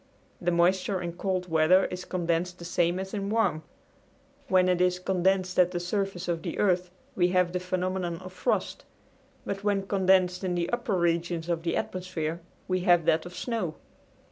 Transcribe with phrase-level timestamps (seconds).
[0.41, 3.61] The moisture in cold weather is condensed the same as in warm.
[4.47, 8.33] When it is condensed at the surface of the earth we have the phenomenon of
[8.33, 8.83] frost,
[9.45, 13.75] but when condensed in the upper regions of the atmosphere we have that of snow.